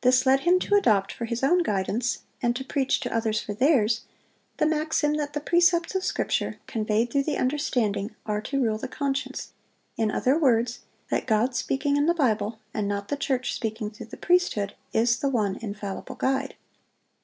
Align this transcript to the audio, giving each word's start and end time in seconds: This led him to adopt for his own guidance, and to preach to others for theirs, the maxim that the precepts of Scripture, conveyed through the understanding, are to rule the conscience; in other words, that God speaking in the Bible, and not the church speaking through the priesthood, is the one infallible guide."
This 0.00 0.26
led 0.26 0.40
him 0.40 0.58
to 0.66 0.74
adopt 0.74 1.12
for 1.12 1.26
his 1.26 1.44
own 1.44 1.62
guidance, 1.62 2.24
and 2.42 2.56
to 2.56 2.64
preach 2.64 2.98
to 2.98 3.14
others 3.16 3.40
for 3.40 3.54
theirs, 3.54 4.00
the 4.56 4.66
maxim 4.66 5.14
that 5.14 5.32
the 5.32 5.38
precepts 5.38 5.94
of 5.94 6.02
Scripture, 6.02 6.58
conveyed 6.66 7.12
through 7.12 7.22
the 7.22 7.38
understanding, 7.38 8.12
are 8.26 8.40
to 8.40 8.60
rule 8.60 8.78
the 8.78 8.88
conscience; 8.88 9.52
in 9.96 10.10
other 10.10 10.36
words, 10.36 10.80
that 11.08 11.24
God 11.24 11.54
speaking 11.54 11.96
in 11.96 12.06
the 12.06 12.14
Bible, 12.14 12.58
and 12.74 12.88
not 12.88 13.06
the 13.06 13.16
church 13.16 13.54
speaking 13.54 13.92
through 13.92 14.06
the 14.06 14.16
priesthood, 14.16 14.74
is 14.92 15.20
the 15.20 15.28
one 15.28 15.54
infallible 15.62 16.16
guide." 16.16 16.56